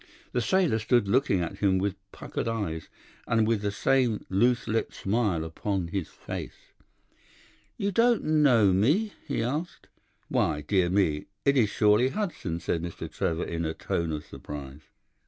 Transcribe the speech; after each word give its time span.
"The 0.31 0.41
sailor 0.41 0.79
stood 0.79 1.07
looking 1.07 1.41
at 1.41 1.59
him 1.59 1.77
with 1.77 1.93
puckered 2.11 2.47
eyes, 2.47 2.89
and 3.27 3.45
with 3.47 3.61
the 3.61 3.69
same 3.69 4.25
loose 4.31 4.67
lipped 4.67 4.95
smile 4.95 5.43
upon 5.43 5.89
his 5.89 6.07
face. 6.07 6.55
"'You 7.77 7.91
don't 7.91 8.23
know 8.23 8.73
me?' 8.73 9.13
he 9.27 9.43
asked. 9.43 9.85
"'Why, 10.27 10.61
dear 10.61 10.89
me, 10.89 11.27
it 11.45 11.55
is 11.55 11.69
surely 11.69 12.09
Hudson,' 12.09 12.59
said 12.59 12.81
Mr. 12.81 13.11
Trevor 13.11 13.45
in 13.45 13.63
a 13.63 13.75
tone 13.75 14.11
of 14.11 14.25
surprise. 14.25 14.81